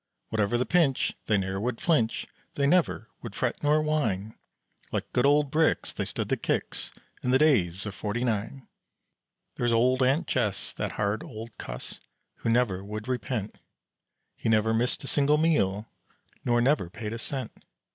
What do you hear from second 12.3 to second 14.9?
Who never would repent; He never